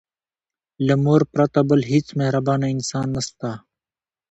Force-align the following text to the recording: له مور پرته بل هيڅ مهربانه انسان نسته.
له 0.87 0.95
مور 1.03 1.21
پرته 1.33 1.59
بل 1.69 1.81
هيڅ 1.91 2.07
مهربانه 2.19 2.65
انسان 2.75 3.07
نسته. 3.15 3.49